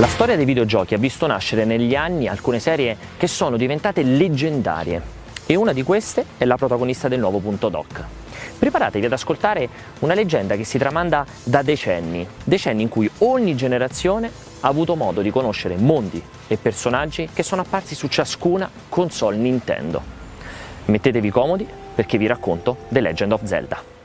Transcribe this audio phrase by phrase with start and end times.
[0.00, 5.02] La storia dei videogiochi ha visto nascere negli anni alcune serie che sono diventate leggendarie
[5.44, 8.02] e una di queste è la protagonista del nuovo punto doc.
[8.58, 9.68] Preparatevi ad ascoltare
[9.98, 15.20] una leggenda che si tramanda da decenni, decenni in cui ogni generazione ha avuto modo
[15.20, 20.00] di conoscere mondi e personaggi che sono apparsi su ciascuna console Nintendo.
[20.86, 23.99] Mettetevi comodi perché vi racconto The Legend of Zelda.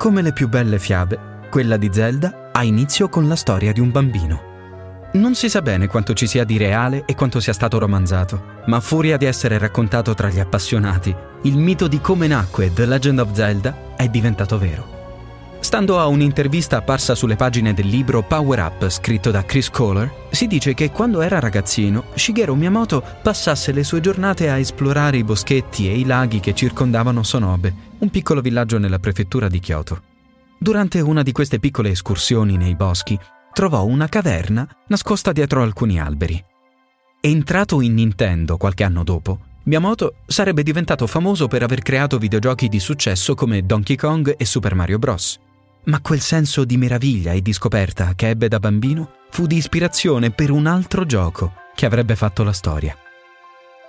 [0.00, 3.90] Come le più belle fiabe, quella di Zelda ha inizio con la storia di un
[3.90, 5.08] bambino.
[5.12, 8.78] Non si sa bene quanto ci sia di reale e quanto sia stato romanzato, ma
[8.78, 13.18] a furia di essere raccontato tra gli appassionati, il mito di come nacque The Legend
[13.18, 14.99] of Zelda è diventato vero.
[15.70, 20.48] Stando a un'intervista apparsa sulle pagine del libro Power Up scritto da Chris Kohler, si
[20.48, 25.88] dice che quando era ragazzino Shigeru Miyamoto passasse le sue giornate a esplorare i boschetti
[25.88, 30.02] e i laghi che circondavano Sonobe, un piccolo villaggio nella prefettura di Kyoto.
[30.58, 33.16] Durante una di queste piccole escursioni nei boschi,
[33.52, 36.44] trovò una caverna nascosta dietro alcuni alberi.
[37.20, 42.80] Entrato in Nintendo qualche anno dopo, Miyamoto sarebbe diventato famoso per aver creato videogiochi di
[42.80, 45.38] successo come Donkey Kong e Super Mario Bros.
[45.84, 50.30] Ma quel senso di meraviglia e di scoperta che ebbe da bambino fu di ispirazione
[50.30, 52.96] per un altro gioco che avrebbe fatto la storia.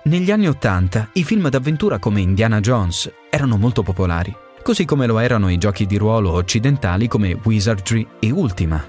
[0.04, 5.18] Negli anni Ottanta i film d'avventura come Indiana Jones erano molto popolari, così come lo
[5.18, 8.82] erano i giochi di ruolo occidentali come Wizardry e Ultima.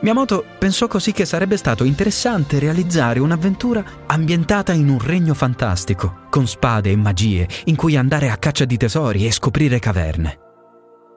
[0.00, 6.46] Miyamoto pensò così che sarebbe stato interessante realizzare un'avventura ambientata in un regno fantastico, con
[6.46, 10.43] spade e magie, in cui andare a caccia di tesori e scoprire caverne.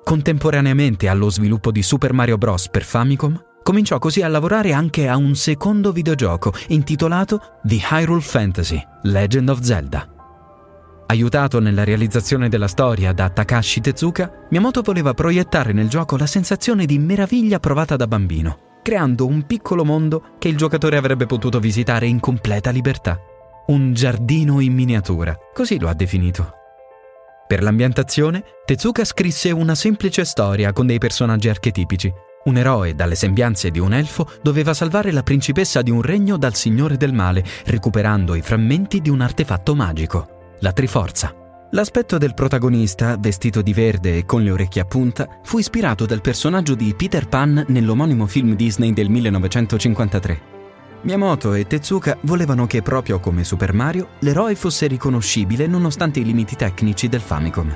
[0.08, 2.70] Contemporaneamente allo sviluppo di Super Mario Bros.
[2.70, 8.82] per Famicom, cominciò così a lavorare anche a un secondo videogioco intitolato The Hyrule Fantasy
[9.02, 10.08] Legend of Zelda.
[11.08, 16.86] Aiutato nella realizzazione della storia da Takashi Tezuka, Miyamoto voleva proiettare nel gioco la sensazione
[16.86, 22.08] di meraviglia provata da bambino, creando un piccolo mondo che il giocatore avrebbe potuto visitare
[22.08, 23.20] in completa libertà.
[23.68, 26.54] Un giardino in miniatura, così lo ha definito.
[27.48, 32.14] Per l'ambientazione, Tezuka scrisse una semplice storia con dei personaggi archetipici.
[32.44, 36.56] Un eroe dalle sembianze di un elfo doveva salvare la principessa di un regno dal
[36.56, 41.34] signore del male, recuperando i frammenti di un artefatto magico, la Triforza.
[41.72, 46.22] L'aspetto del protagonista, vestito di verde e con le orecchie a punta, fu ispirato dal
[46.22, 50.57] personaggio di Peter Pan nell'omonimo film Disney del 1953.
[51.02, 56.56] Miyamoto e Tezuka volevano che proprio come Super Mario l'eroe fosse riconoscibile nonostante i limiti
[56.56, 57.76] tecnici del Famicom.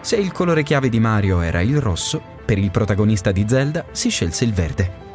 [0.00, 4.10] Se il colore chiave di Mario era il rosso, per il protagonista di Zelda si
[4.10, 5.06] scelse il verde.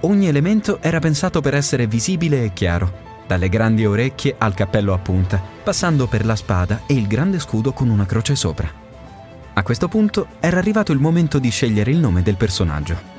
[0.00, 4.98] Ogni elemento era pensato per essere visibile e chiaro, dalle grandi orecchie al cappello a
[4.98, 8.70] punta, passando per la spada e il grande scudo con una croce sopra.
[9.54, 13.17] A questo punto era arrivato il momento di scegliere il nome del personaggio.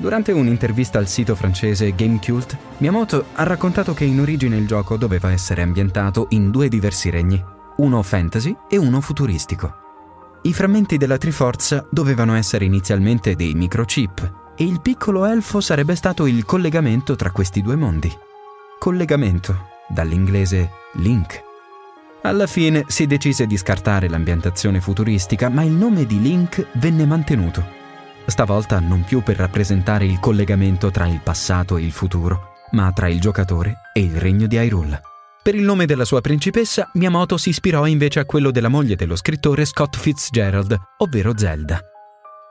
[0.00, 5.32] Durante un'intervista al sito francese Gamecult, Miyamoto ha raccontato che in origine il gioco doveva
[5.32, 7.42] essere ambientato in due diversi regni,
[7.78, 9.86] uno fantasy e uno futuristico.
[10.42, 16.26] I frammenti della Triforza dovevano essere inizialmente dei microchip e il piccolo elfo sarebbe stato
[16.26, 18.16] il collegamento tra questi due mondi.
[18.78, 21.42] Collegamento, dall'inglese link.
[22.22, 27.77] Alla fine si decise di scartare l'ambientazione futuristica, ma il nome di Link venne mantenuto
[28.28, 33.08] stavolta non più per rappresentare il collegamento tra il passato e il futuro, ma tra
[33.08, 35.00] il giocatore e il regno di Hyrule.
[35.42, 39.16] Per il nome della sua principessa, Miyamoto si ispirò invece a quello della moglie dello
[39.16, 41.80] scrittore Scott Fitzgerald, ovvero Zelda.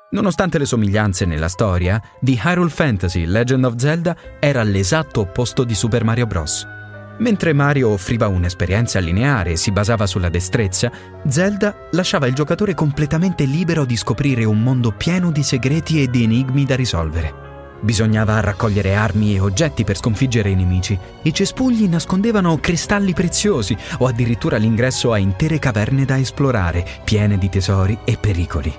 [0.10, 5.76] Nonostante le somiglianze nella storia, The Hyrule Fantasy Legend of Zelda era l'esatto opposto di
[5.76, 6.77] Super Mario Bros.
[7.20, 10.92] Mentre Mario offriva un'esperienza lineare e si basava sulla destrezza,
[11.28, 16.24] Zelda lasciava il giocatore completamente libero di scoprire un mondo pieno di segreti e di
[16.24, 17.46] enigmi da risolvere.
[17.80, 20.98] Bisognava raccogliere armi e oggetti per sconfiggere i nemici.
[21.24, 27.50] I cespugli nascondevano cristalli preziosi o addirittura l'ingresso a intere caverne da esplorare, piene di
[27.50, 28.74] tesori e pericoli.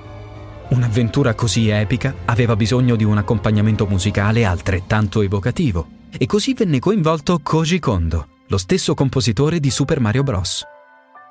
[0.71, 7.39] Un'avventura così epica aveva bisogno di un accompagnamento musicale altrettanto evocativo e così venne coinvolto
[7.43, 10.63] Koji Kondo, lo stesso compositore di Super Mario Bros.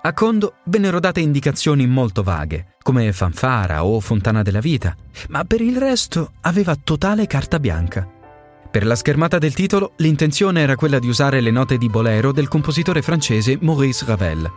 [0.03, 4.95] A Kondo vennero date indicazioni molto vaghe, come fanfara o fontana della vita,
[5.29, 8.07] ma per il resto aveva totale carta bianca.
[8.69, 12.47] Per la schermata del titolo, l'intenzione era quella di usare le note di bolero del
[12.47, 14.49] compositore francese Maurice Ravel.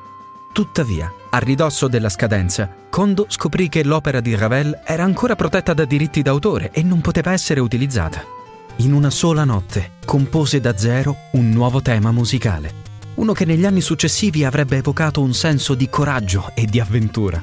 [0.53, 5.85] Tuttavia, a ridosso della scadenza, Kondo scoprì che l'opera di Ravel era ancora protetta da
[5.85, 8.39] diritti d'autore e non poteva essere utilizzata.
[8.77, 12.89] In una sola notte, compose da zero un nuovo tema musicale.
[13.15, 17.43] Uno che negli anni successivi avrebbe evocato un senso di coraggio e di avventura.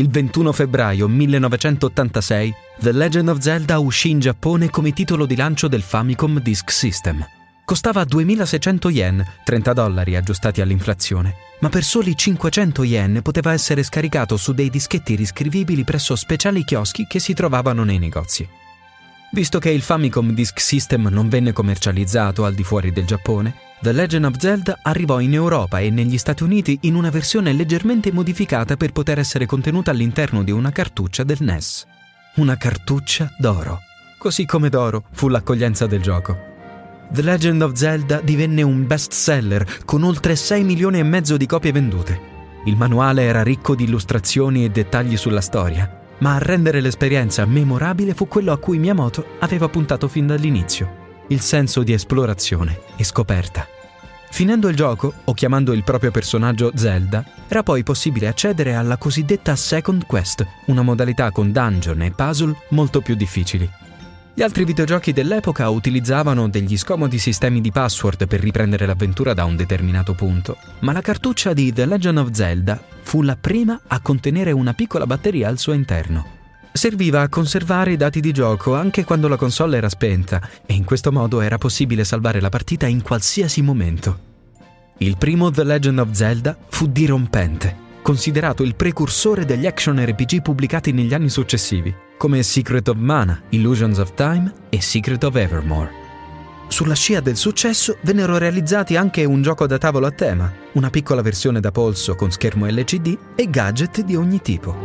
[0.00, 5.68] Il 21 febbraio 1986, The Legend of Zelda uscì in Giappone come titolo di lancio
[5.68, 7.39] del Famicom Disk System.
[7.70, 14.36] Costava 2600 yen, 30 dollari aggiustati all'inflazione, ma per soli 500 yen poteva essere scaricato
[14.36, 18.44] su dei dischetti riscrivibili presso speciali chioschi che si trovavano nei negozi.
[19.30, 23.92] Visto che il Famicom Disk System non venne commercializzato al di fuori del Giappone, The
[23.92, 28.76] Legend of Zelda arrivò in Europa e negli Stati Uniti in una versione leggermente modificata
[28.76, 31.86] per poter essere contenuta all'interno di una cartuccia del NES.
[32.34, 33.78] Una cartuccia d'oro.
[34.18, 36.49] Così come d'oro fu l'accoglienza del gioco.
[37.12, 41.46] The Legend of Zelda divenne un best seller con oltre 6 milioni e mezzo di
[41.46, 42.28] copie vendute.
[42.66, 48.14] Il manuale era ricco di illustrazioni e dettagli sulla storia, ma a rendere l'esperienza memorabile
[48.14, 53.66] fu quello a cui Miyamoto aveva puntato fin dall'inizio il senso di esplorazione e scoperta.
[54.30, 59.56] Finendo il gioco, o chiamando il proprio personaggio Zelda, era poi possibile accedere alla cosiddetta
[59.56, 63.68] Second Quest, una modalità con dungeon e puzzle molto più difficili.
[64.32, 69.56] Gli altri videogiochi dell'epoca utilizzavano degli scomodi sistemi di password per riprendere l'avventura da un
[69.56, 74.52] determinato punto, ma la cartuccia di The Legend of Zelda fu la prima a contenere
[74.52, 76.38] una piccola batteria al suo interno.
[76.72, 80.84] Serviva a conservare i dati di gioco anche quando la console era spenta e in
[80.84, 84.28] questo modo era possibile salvare la partita in qualsiasi momento.
[84.98, 90.92] Il primo The Legend of Zelda fu dirompente, considerato il precursore degli action RPG pubblicati
[90.92, 95.90] negli anni successivi, come Secret of Mana, Illusions of Time e Secret of Evermore.
[96.68, 101.22] Sulla scia del successo vennero realizzati anche un gioco da tavolo a tema, una piccola
[101.22, 104.76] versione da polso con schermo LCD e gadget di ogni tipo.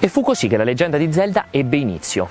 [0.00, 2.28] E fu così che la leggenda di Zelda ebbe inizio.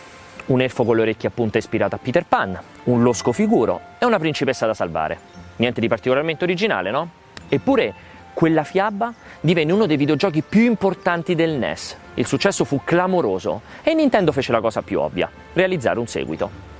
[0.48, 4.06] Un elfo con le orecchie a punta ispirato a Peter Pan, un losco figuro e
[4.06, 5.18] una principessa da salvare.
[5.56, 7.10] Niente di particolarmente originale, no?
[7.48, 7.94] Eppure
[8.34, 9.14] quella fiaba
[9.44, 11.98] divenne uno dei videogiochi più importanti del NES.
[12.14, 16.72] Il successo fu clamoroso e Nintendo fece la cosa più ovvia, realizzare un seguito.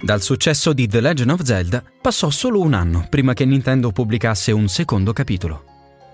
[0.00, 4.52] Dal successo di The Legend of Zelda passò solo un anno prima che Nintendo pubblicasse
[4.52, 5.64] un secondo capitolo.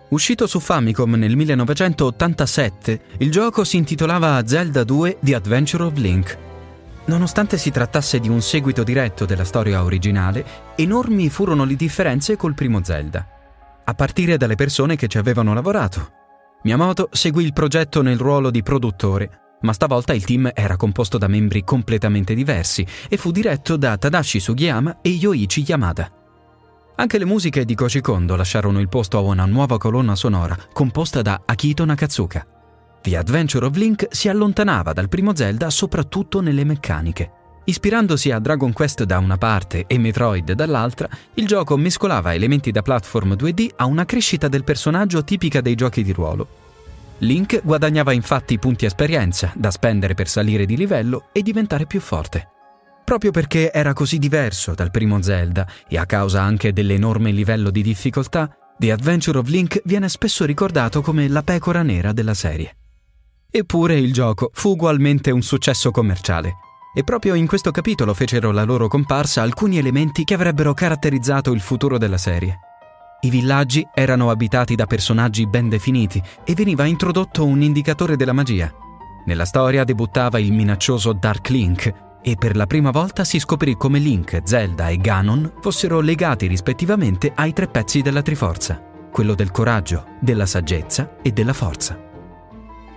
[0.08, 6.43] Uscito su Famicom nel 1987, il gioco si intitolava Zelda 2 The Adventure of Link.
[7.06, 12.54] Nonostante si trattasse di un seguito diretto della storia originale, enormi furono le differenze col
[12.54, 13.26] primo Zelda.
[13.84, 16.12] A partire dalle persone che ci avevano lavorato.
[16.62, 21.28] Miyamoto seguì il progetto nel ruolo di produttore, ma stavolta il team era composto da
[21.28, 26.10] membri completamente diversi e fu diretto da Tadashi Sugiyama e Yoichi Yamada.
[26.96, 31.20] Anche le musiche di Koji Kondo lasciarono il posto a una nuova colonna sonora composta
[31.20, 32.53] da Akito Nakatsuka.
[33.04, 37.30] The Adventure of Link si allontanava dal primo Zelda soprattutto nelle meccaniche.
[37.64, 42.80] Ispirandosi a Dragon Quest da una parte e Metroid dall'altra, il gioco mescolava elementi da
[42.80, 46.48] platform 2D a una crescita del personaggio tipica dei giochi di ruolo.
[47.18, 52.48] Link guadagnava infatti punti esperienza da spendere per salire di livello e diventare più forte.
[53.04, 57.82] Proprio perché era così diverso dal primo Zelda e a causa anche dell'enorme livello di
[57.82, 62.76] difficoltà, The Adventure of Link viene spesso ricordato come la pecora nera della serie.
[63.56, 66.56] Eppure il gioco fu ugualmente un successo commerciale
[66.92, 71.60] e proprio in questo capitolo fecero la loro comparsa alcuni elementi che avrebbero caratterizzato il
[71.60, 72.58] futuro della serie.
[73.20, 78.74] I villaggi erano abitati da personaggi ben definiti e veniva introdotto un indicatore della magia.
[79.24, 84.00] Nella storia debuttava il minaccioso Dark Link, e per la prima volta si scoprì come
[84.00, 88.82] Link, Zelda e Ganon fossero legati rispettivamente ai tre pezzi della Triforza,
[89.12, 92.13] quello del coraggio, della saggezza e della forza.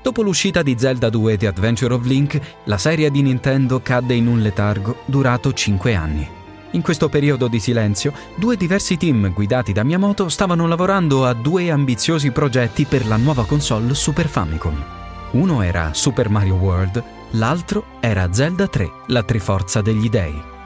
[0.01, 4.27] Dopo l'uscita di Zelda 2 The Adventure of Link, la serie di Nintendo cadde in
[4.27, 6.27] un letargo durato 5 anni.
[6.72, 11.72] In questo periodo di silenzio, due diversi team guidati da Miyamoto stavano lavorando a due
[11.72, 14.84] ambiziosi progetti per la nuova console Super Famicom.
[15.32, 20.57] Uno era Super Mario World l'altro era Zelda 3, la Triforza degli Dei.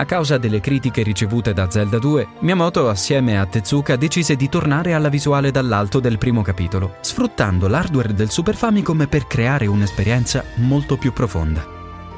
[0.00, 4.94] A causa delle critiche ricevute da Zelda 2, Miyamoto assieme a Tezuka decise di tornare
[4.94, 10.96] alla visuale dall'alto del primo capitolo, sfruttando l'hardware del Super Famicom per creare un'esperienza molto
[10.96, 11.62] più profonda.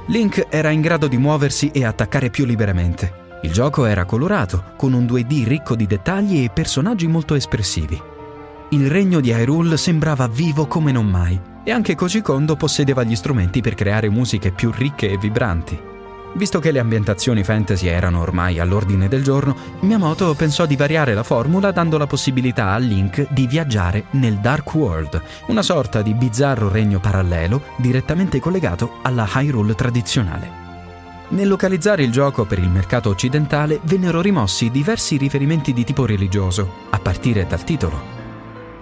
[0.07, 3.41] Link era in grado di muoversi e attaccare più liberamente.
[3.43, 8.01] Il gioco era colorato, con un 2D ricco di dettagli e personaggi molto espressivi.
[8.69, 13.17] Il regno di Hyrule sembrava vivo come non mai e anche Koji Kondo possedeva gli
[13.17, 15.91] strumenti per creare musiche più ricche e vibranti.
[16.35, 21.23] Visto che le ambientazioni fantasy erano ormai all'ordine del giorno, Miyamoto pensò di variare la
[21.23, 26.71] formula dando la possibilità a Link di viaggiare nel Dark World, una sorta di bizzarro
[26.71, 30.61] regno parallelo direttamente collegato alla Hyrule tradizionale.
[31.29, 36.71] Nel localizzare il gioco per il mercato occidentale vennero rimossi diversi riferimenti di tipo religioso,
[36.91, 38.21] a partire dal titolo.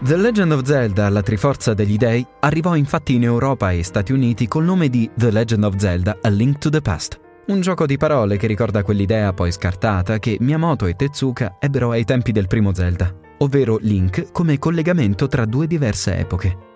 [0.03, 4.49] The Legend of Zelda, la Triforza degli Dei, arrivò infatti in Europa e Stati Uniti
[4.49, 7.97] col nome di The Legend of Zelda A Link to the Past, un gioco di
[7.97, 12.73] parole che ricorda quell'idea poi scartata che Miyamoto e Tezuka ebbero ai tempi del primo
[12.73, 16.69] Zelda, ovvero Link come collegamento tra due diverse epoche.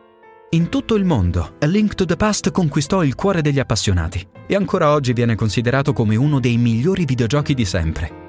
[0.50, 4.54] In tutto il mondo, A Link to the Past conquistò il cuore degli appassionati e
[4.54, 8.22] ancora oggi viene considerato come uno dei migliori videogiochi di sempre.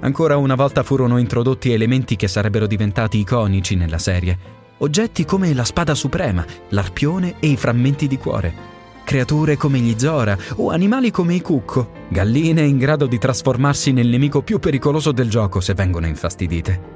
[0.00, 4.38] Ancora una volta furono introdotti elementi che sarebbero diventati iconici nella serie,
[4.78, 8.72] oggetti come la spada suprema, l'arpione e i frammenti di cuore,
[9.04, 14.08] creature come gli Zora o animali come i Cucco, galline in grado di trasformarsi nel
[14.08, 16.92] nemico più pericoloso del gioco se vengono infastidite.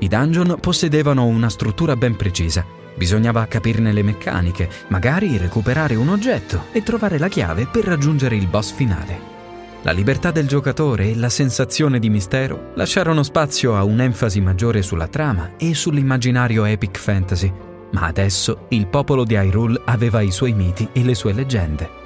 [0.00, 6.66] I dungeon possedevano una struttura ben precisa Bisognava capirne le meccaniche, magari recuperare un oggetto
[6.72, 9.30] e trovare la chiave per raggiungere il boss finale.
[9.82, 15.08] La libertà del giocatore e la sensazione di mistero lasciarono spazio a un'enfasi maggiore sulla
[15.08, 17.52] trama e sull'immaginario epic fantasy,
[17.92, 22.00] ma adesso il popolo di Hyrule aveva i suoi miti e le sue leggende.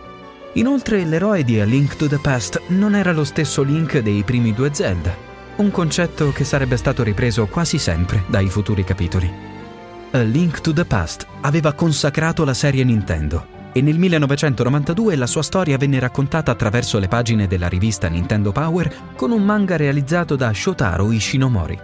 [0.55, 4.55] Inoltre l'eroe di A Link to the Past non era lo stesso Link dei primi
[4.55, 5.15] due Zelda,
[5.57, 9.31] un concetto che sarebbe stato ripreso quasi sempre dai futuri capitoli.
[10.13, 15.43] A Link to the Past aveva consacrato la serie Nintendo e nel 1992 la sua
[15.43, 20.51] storia venne raccontata attraverso le pagine della rivista Nintendo Power con un manga realizzato da
[20.55, 21.79] Shotaro Ishinomori.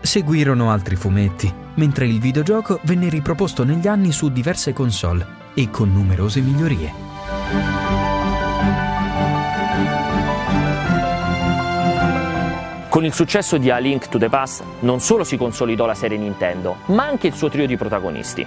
[0.00, 5.92] Seguirono altri fumetti, mentre il videogioco venne riproposto negli anni su diverse console e con
[5.92, 7.06] numerose migliorie.
[12.88, 16.18] Con il successo di A Link to the Past non solo si consolidò la serie
[16.18, 18.46] Nintendo, ma anche il suo trio di protagonisti.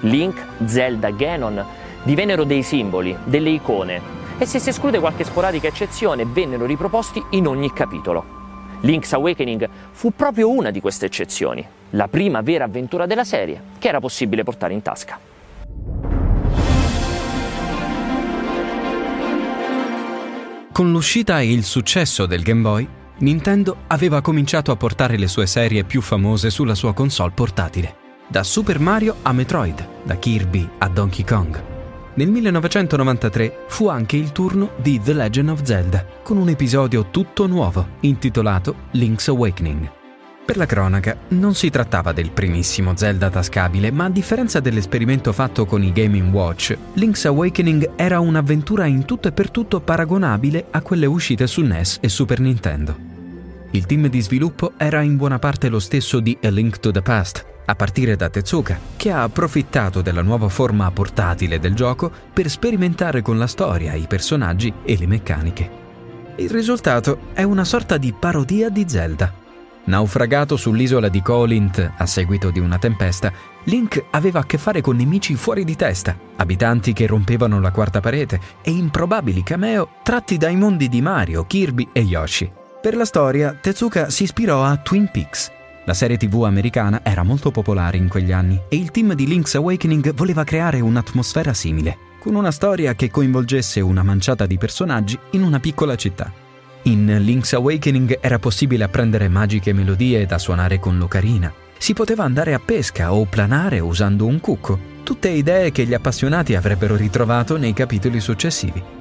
[0.00, 1.62] Link, Zelda, Ganon
[2.02, 4.00] divennero dei simboli, delle icone
[4.38, 8.39] e se si esclude qualche sporadica eccezione vennero riproposti in ogni capitolo.
[8.80, 13.88] Link's Awakening fu proprio una di queste eccezioni, la prima vera avventura della serie che
[13.88, 15.18] era possibile portare in tasca.
[20.72, 25.46] Con l'uscita e il successo del Game Boy, Nintendo aveva cominciato a portare le sue
[25.46, 27.96] serie più famose sulla sua console portatile,
[28.26, 31.69] da Super Mario a Metroid, da Kirby a Donkey Kong.
[32.20, 37.46] Nel 1993 fu anche il turno di The Legend of Zelda, con un episodio tutto
[37.46, 39.90] nuovo, intitolato Link's Awakening.
[40.44, 45.64] Per la cronaca, non si trattava del primissimo Zelda tascabile, ma a differenza dell'esperimento fatto
[45.64, 50.82] con i Game Watch, Link's Awakening era un'avventura in tutto e per tutto paragonabile a
[50.82, 52.94] quelle uscite su NES e Super Nintendo.
[53.70, 57.00] Il team di sviluppo era in buona parte lo stesso di A Link to the
[57.00, 62.50] Past, a partire da Tezuka, che ha approfittato della nuova forma portatile del gioco per
[62.50, 65.78] sperimentare con la storia, i personaggi e le meccaniche.
[66.36, 69.32] Il risultato è una sorta di parodia di Zelda.
[69.84, 73.32] Naufragato sull'isola di Colint a seguito di una tempesta,
[73.64, 78.00] Link aveva a che fare con nemici fuori di testa, abitanti che rompevano la quarta
[78.00, 82.50] parete e improbabili cameo tratti dai mondi di Mario, Kirby e Yoshi.
[82.80, 85.58] Per la storia, Tezuka si ispirò a Twin Peaks.
[85.90, 89.56] La serie tv americana era molto popolare in quegli anni e il team di Link's
[89.56, 95.42] Awakening voleva creare un'atmosfera simile, con una storia che coinvolgesse una manciata di personaggi in
[95.42, 96.32] una piccola città.
[96.82, 101.52] In Link's Awakening era possibile apprendere magiche melodie da suonare con l'ocarina.
[101.76, 104.78] Si poteva andare a pesca o planare usando un cucco.
[105.02, 108.99] Tutte idee che gli appassionati avrebbero ritrovato nei capitoli successivi.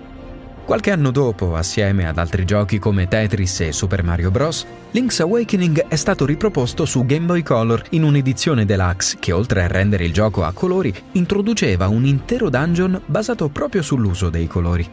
[0.69, 5.87] Qualche anno dopo, assieme ad altri giochi come Tetris e Super Mario Bros., Link's Awakening
[5.87, 10.13] è stato riproposto su Game Boy Color in un'edizione deluxe che, oltre a rendere il
[10.13, 14.87] gioco a colori, introduceva un intero dungeon basato proprio sull'uso dei colori.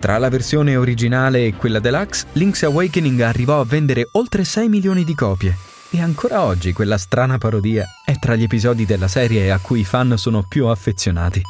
[0.00, 5.04] Tra la versione originale e quella deluxe, Link's Awakening arrivò a vendere oltre 6 milioni
[5.04, 5.56] di copie.
[5.90, 9.84] E ancora oggi quella strana parodia è tra gli episodi della serie a cui i
[9.84, 11.40] fan sono più affezionati.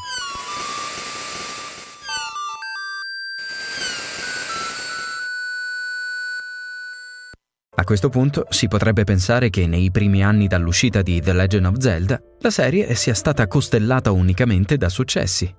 [7.84, 11.76] A questo punto si potrebbe pensare che nei primi anni dall'uscita di The Legend of
[11.76, 15.54] Zelda la serie sia stata costellata unicamente da successi.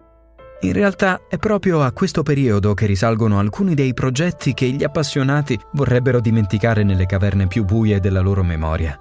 [0.61, 5.55] In realtà è proprio a questo periodo che risalgono alcuni dei progetti che gli appassionati
[5.73, 8.99] vorrebbero dimenticare nelle caverne più buie della loro memoria.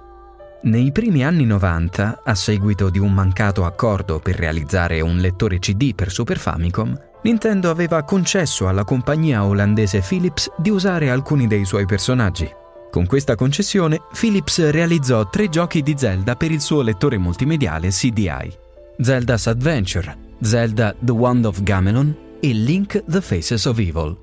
[0.61, 5.95] Nei primi anni 90, a seguito di un mancato accordo per realizzare un lettore CD
[5.95, 11.87] per Super Famicom, Nintendo aveva concesso alla compagnia olandese Philips di usare alcuni dei suoi
[11.87, 12.63] personaggi.
[12.95, 18.57] Con questa concessione, Philips realizzò tre giochi di Zelda per il suo lettore multimediale CDI.
[18.99, 24.17] Zelda's Adventure, Zelda The Wand of Gamelon e Link The Faces of Evil.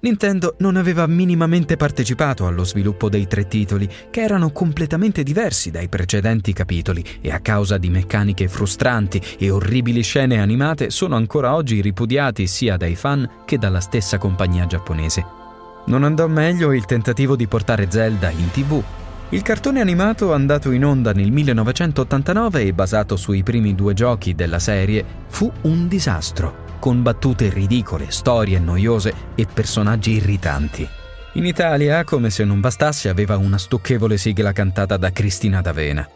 [0.00, 5.90] Nintendo non aveva minimamente partecipato allo sviluppo dei tre titoli, che erano completamente diversi dai
[5.90, 11.82] precedenti capitoli e a causa di meccaniche frustranti e orribili scene animate sono ancora oggi
[11.82, 15.42] ripudiati sia dai fan che dalla stessa compagnia giapponese.
[15.86, 18.82] Non andò meglio il tentativo di portare Zelda in tv.
[19.30, 24.58] Il cartone animato andato in onda nel 1989 e basato sui primi due giochi della
[24.58, 30.86] serie fu un disastro con battute ridicole, storie noiose e personaggi irritanti.
[31.32, 36.06] In Italia, come se non bastasse, aveva una stucchevole sigla cantata da Cristina D'Avena.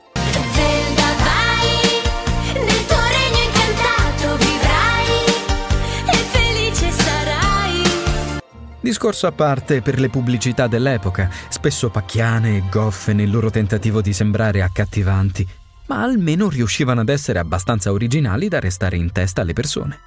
[8.80, 14.12] Discorso a parte per le pubblicità dell'epoca, spesso pacchiane e goffe nel loro tentativo di
[14.12, 15.46] sembrare accattivanti,
[15.86, 19.98] ma almeno riuscivano ad essere abbastanza originali da restare in testa alle persone.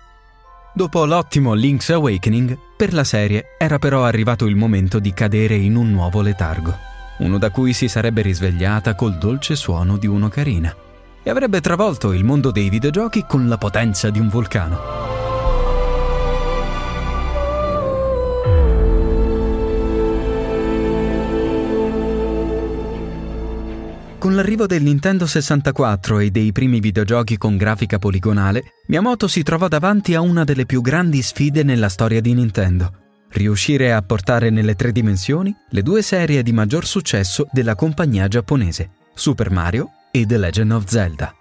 [0.73, 5.75] Dopo l'ottimo Link's Awakening, per la serie era però arrivato il momento di cadere in
[5.75, 6.73] un nuovo letargo,
[7.19, 10.73] uno da cui si sarebbe risvegliata col dolce suono di un'ocarina
[11.23, 15.20] e avrebbe travolto il mondo dei videogiochi con la potenza di un vulcano.
[24.41, 30.15] L'arrivo del Nintendo 64 e dei primi videogiochi con grafica poligonale, Miyamoto si trovò davanti
[30.15, 32.91] a una delle più grandi sfide nella storia di Nintendo.
[33.29, 38.89] Riuscire a portare nelle tre dimensioni le due serie di maggior successo della compagnia giapponese,
[39.13, 41.35] Super Mario e The Legend of Zelda.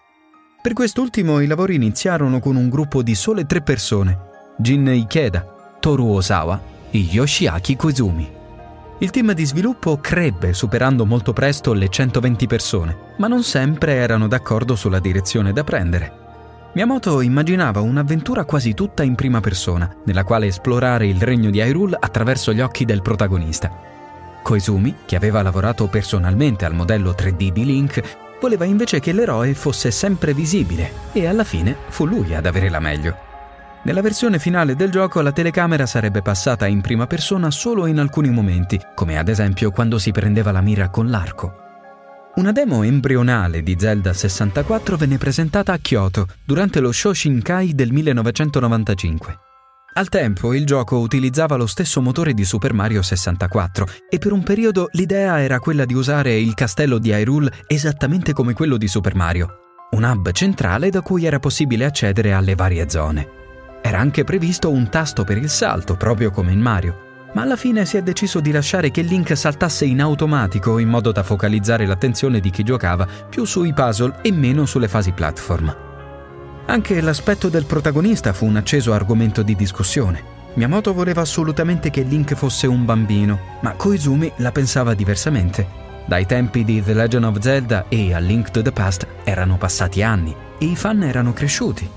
[0.61, 4.19] Per quest'ultimo i lavori iniziarono con un gruppo di sole tre persone,
[4.59, 8.39] Jin Ikeda, Toru Osawa e Yoshiaki Koizumi.
[9.02, 14.28] Il team di sviluppo crebbe superando molto presto le 120 persone, ma non sempre erano
[14.28, 16.12] d'accordo sulla direzione da prendere.
[16.74, 21.96] Miyamoto immaginava un'avventura quasi tutta in prima persona, nella quale esplorare il regno di Hyrule
[21.98, 23.72] attraverso gli occhi del protagonista.
[24.42, 28.02] Koizumi, che aveva lavorato personalmente al modello 3D di Link,
[28.38, 32.80] voleva invece che l'eroe fosse sempre visibile e alla fine fu lui ad avere la
[32.80, 33.30] meglio.
[33.83, 38.29] Nella versione finale del gioco la telecamera sarebbe passata in prima persona solo in alcuni
[38.29, 41.55] momenti, come ad esempio quando si prendeva la mira con l'arco.
[42.35, 49.38] Una demo embrionale di Zelda 64 venne presentata a Kyoto durante lo Shoshinkai del 1995.
[49.95, 54.43] Al tempo il gioco utilizzava lo stesso motore di Super Mario 64 e per un
[54.43, 59.14] periodo l'idea era quella di usare il castello di Hyrule esattamente come quello di Super
[59.14, 59.49] Mario,
[59.93, 63.39] un hub centrale da cui era possibile accedere alle varie zone.
[63.83, 67.85] Era anche previsto un tasto per il salto, proprio come in Mario, ma alla fine
[67.85, 72.40] si è deciso di lasciare che Link saltasse in automatico in modo da focalizzare l'attenzione
[72.40, 75.77] di chi giocava più sui puzzle e meno sulle fasi platform.
[76.66, 80.38] Anche l'aspetto del protagonista fu un acceso argomento di discussione.
[80.55, 85.66] Miyamoto voleva assolutamente che Link fosse un bambino, ma Koizumi la pensava diversamente.
[86.07, 90.03] Dai tempi di The Legend of Zelda e A Link to the Past erano passati
[90.03, 91.88] anni e i fan erano cresciuti.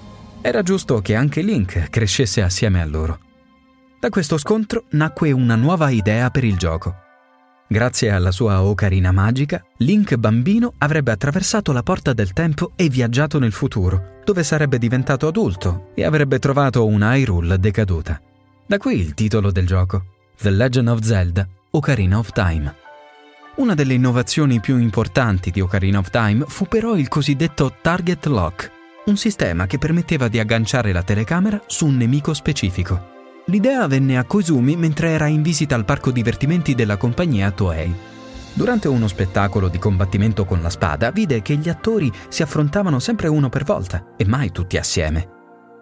[0.45, 3.17] Era giusto che anche Link crescesse assieme a loro.
[3.97, 6.93] Da questo scontro nacque una nuova idea per il gioco.
[7.65, 13.39] Grazie alla sua ocarina magica, Link bambino avrebbe attraversato la porta del tempo e viaggiato
[13.39, 18.19] nel futuro, dove sarebbe diventato adulto e avrebbe trovato una Hyrule decaduta.
[18.65, 20.03] Da qui il titolo del gioco,
[20.38, 22.75] The Legend of Zelda Ocarina of Time.
[23.56, 28.72] Una delle innovazioni più importanti di Ocarina of Time fu però il cosiddetto Target Lock,
[29.05, 33.11] un sistema che permetteva di agganciare la telecamera su un nemico specifico.
[33.47, 37.93] L'idea venne a Koizumi mentre era in visita al parco divertimenti della compagnia Toei.
[38.53, 43.27] Durante uno spettacolo di combattimento con la spada, vide che gli attori si affrontavano sempre
[43.27, 45.27] uno per volta e mai tutti assieme.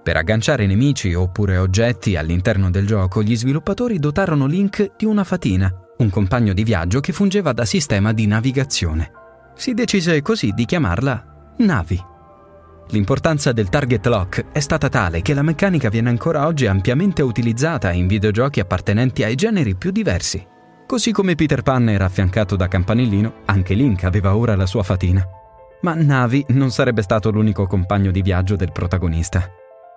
[0.01, 5.71] Per agganciare nemici oppure oggetti all'interno del gioco, gli sviluppatori dotarono Link di una fatina,
[5.97, 9.11] un compagno di viaggio che fungeva da sistema di navigazione.
[9.53, 12.09] Si decise così di chiamarla Navi.
[12.91, 17.93] L'importanza del target lock è stata tale che la meccanica viene ancora oggi ampiamente utilizzata
[17.93, 20.45] in videogiochi appartenenti ai generi più diversi.
[20.85, 25.25] Così come Peter Pan era affiancato da Campanellino, anche Link aveva ora la sua fatina.
[25.83, 29.49] Ma Navi non sarebbe stato l'unico compagno di viaggio del protagonista.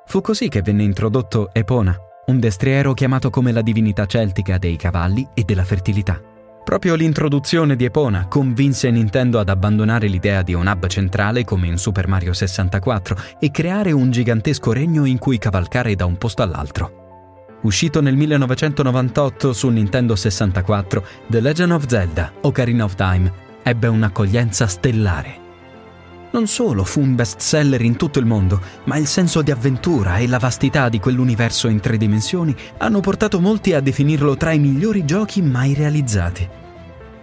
[0.07, 5.27] Fu così che venne introdotto Epona, un destriero chiamato come la divinità celtica dei cavalli
[5.35, 6.21] e della fertilità.
[6.65, 11.77] Proprio l'introduzione di Epona convinse Nintendo ad abbandonare l'idea di un hub centrale come in
[11.77, 17.03] Super Mario 64 e creare un gigantesco regno in cui cavalcare da un posto all'altro.
[17.63, 23.31] Uscito nel 1998 su Nintendo 64, The Legend of Zelda Ocarina of Time
[23.63, 25.44] ebbe un'accoglienza stellare.
[26.35, 30.27] Non solo fu un bestseller in tutto il mondo, ma il senso di avventura e
[30.27, 35.05] la vastità di quell'universo in tre dimensioni hanno portato molti a definirlo tra i migliori
[35.05, 36.49] giochi mai realizzati.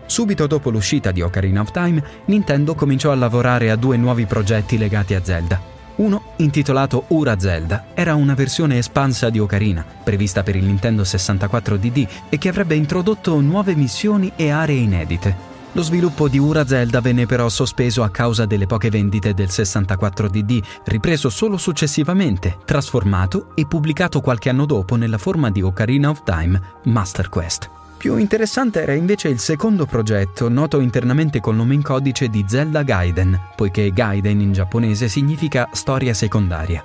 [0.05, 4.77] Subito dopo l'uscita di Ocarina of Time, Nintendo cominciò a lavorare a due nuovi progetti
[4.77, 5.61] legati a Zelda.
[5.95, 11.75] Uno, intitolato Ura Zelda, era una versione espansa di Ocarina, prevista per il Nintendo 64
[11.75, 15.50] DD e che avrebbe introdotto nuove missioni e aree inedite.
[15.73, 20.27] Lo sviluppo di Ura Zelda venne però sospeso a causa delle poche vendite del 64
[20.27, 26.23] DD, ripreso solo successivamente, trasformato e pubblicato qualche anno dopo nella forma di Ocarina of
[26.25, 27.69] Time Master Quest.
[27.95, 32.83] Più interessante era invece il secondo progetto, noto internamente col nome in codice di Zelda
[32.83, 36.83] Gaiden, poiché Gaiden in giapponese significa storia secondaria.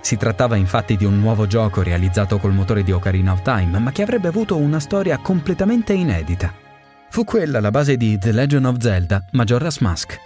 [0.00, 3.90] Si trattava infatti di un nuovo gioco realizzato col motore di Ocarina of Time, ma
[3.90, 6.66] che avrebbe avuto una storia completamente inedita.
[7.10, 10.18] Fu quella la base di The Legend of Zelda Majora's Mask.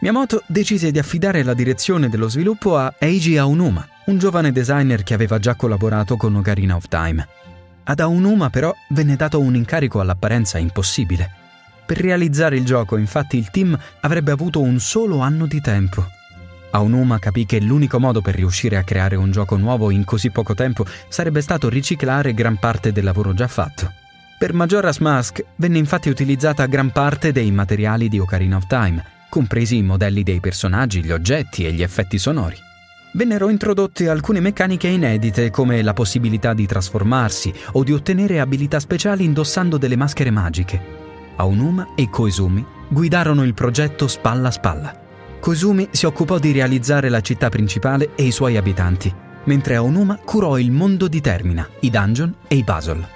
[0.00, 5.14] Miyamoto decise di affidare la direzione dello sviluppo a Eiji Aonuma, un giovane designer che
[5.14, 7.26] aveva già collaborato con Ocarina of Time.
[7.84, 11.30] Ad Aonuma però venne dato un incarico all'apparenza impossibile.
[11.86, 16.06] Per realizzare il gioco, infatti, il team avrebbe avuto un solo anno di tempo.
[16.70, 20.54] Aonuma capì che l'unico modo per riuscire a creare un gioco nuovo in così poco
[20.54, 23.92] tempo sarebbe stato riciclare gran parte del lavoro già fatto.
[24.36, 29.76] Per Majora's Mask venne infatti utilizzata gran parte dei materiali di Ocarina of Time, compresi
[29.76, 32.56] i modelli dei personaggi, gli oggetti e gli effetti sonori.
[33.12, 39.24] Vennero introdotte alcune meccaniche inedite come la possibilità di trasformarsi o di ottenere abilità speciali
[39.24, 40.82] indossando delle maschere magiche.
[41.36, 45.00] Aonuma e Koizumi guidarono il progetto spalla a spalla.
[45.38, 50.58] Koizumi si occupò di realizzare la città principale e i suoi abitanti, mentre Aonuma curò
[50.58, 53.13] il mondo di Termina, i dungeon e i puzzle.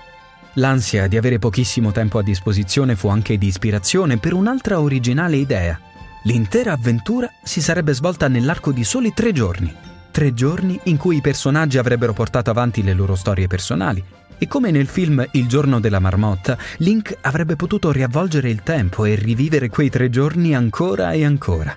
[0.59, 5.79] L'ansia di avere pochissimo tempo a disposizione fu anche di ispirazione per un'altra originale idea.
[6.25, 9.73] L'intera avventura si sarebbe svolta nell'arco di soli tre giorni.
[10.11, 14.05] Tre giorni in cui i personaggi avrebbero portato avanti le loro storie personali.
[14.37, 19.15] E come nel film Il giorno della marmotta, Link avrebbe potuto riavvolgere il tempo e
[19.15, 21.77] rivivere quei tre giorni ancora e ancora.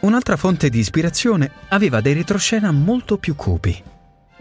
[0.00, 3.82] Un'altra fonte di ispirazione aveva dei retroscena molto più cupi.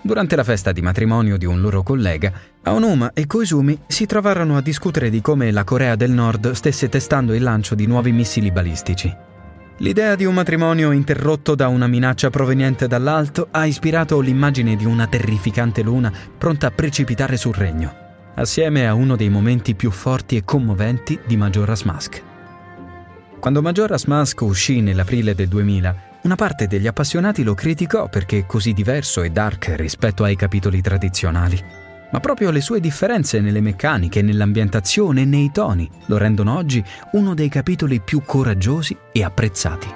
[0.01, 2.31] Durante la festa di matrimonio di un loro collega,
[2.63, 7.33] Aonuma e Koizumi si trovarono a discutere di come la Corea del Nord stesse testando
[7.33, 9.13] il lancio di nuovi missili balistici.
[9.79, 15.07] L'idea di un matrimonio interrotto da una minaccia proveniente dall'alto ha ispirato l'immagine di una
[15.07, 17.93] terrificante luna pronta a precipitare sul regno,
[18.35, 22.21] assieme a uno dei momenti più forti e commoventi di Majora's Mask.
[23.39, 28.73] Quando Majora's Mask uscì nell'aprile del 2000, una parte degli appassionati lo criticò perché così
[28.73, 31.63] diverso e dark rispetto ai capitoli tradizionali.
[32.11, 37.33] Ma proprio le sue differenze nelle meccaniche, nell'ambientazione e nei toni lo rendono oggi uno
[37.33, 39.93] dei capitoli più coraggiosi e apprezzati.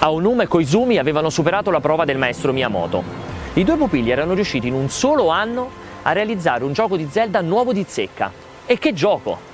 [0.00, 3.04] Aonuma e Koizumi avevano superato la prova del maestro Miyamoto.
[3.52, 5.70] I due pupilli erano riusciti in un solo anno
[6.02, 8.32] a realizzare un gioco di Zelda nuovo di zecca.
[8.66, 9.51] E che gioco!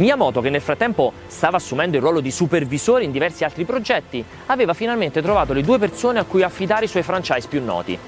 [0.00, 4.72] Miyamoto, che nel frattempo stava assumendo il ruolo di supervisore in diversi altri progetti, aveva
[4.72, 7.98] finalmente trovato le due persone a cui affidare i suoi franchise più noti.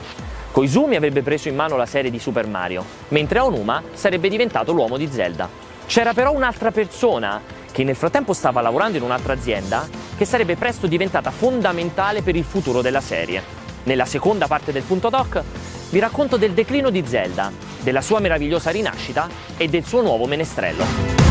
[0.52, 4.96] Koizumi avrebbe preso in mano la serie di Super Mario, mentre Aonuma sarebbe diventato l'uomo
[4.96, 5.46] di Zelda.
[5.84, 10.86] C'era però un'altra persona che nel frattempo stava lavorando in un'altra azienda che sarebbe presto
[10.86, 13.42] diventata fondamentale per il futuro della serie.
[13.82, 15.42] Nella seconda parte del punto doc
[15.90, 17.52] vi racconto del declino di Zelda,
[17.82, 19.28] della sua meravigliosa rinascita
[19.58, 21.21] e del suo nuovo menestrello.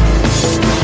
[0.44, 0.81] あ!